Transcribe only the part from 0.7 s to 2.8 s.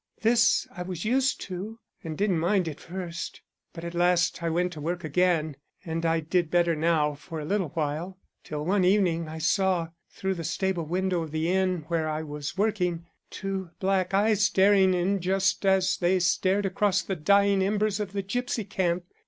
I was used to and didn't mind at